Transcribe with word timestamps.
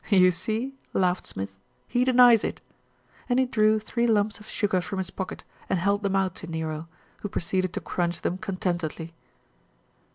"You 0.09 0.31
see," 0.31 0.73
laughed 0.93 1.27
Smith, 1.27 1.55
"he 1.87 2.03
denies 2.03 2.43
it," 2.43 2.59
and 3.29 3.37
he 3.37 3.45
drew 3.45 3.79
three 3.79 4.07
lumps 4.07 4.39
of 4.39 4.47
sugar 4.49 4.81
from 4.81 4.97
his 4.97 5.11
pocket 5.11 5.43
and 5.69 5.77
held 5.77 6.01
them 6.01 6.15
out 6.15 6.33
to 6.37 6.47
Nero, 6.47 6.87
who 7.19 7.29
proceeded 7.29 7.71
to 7.73 7.81
crunch 7.81 8.21
them 8.23 8.39
con 8.39 8.57
tentedly. 8.57 9.11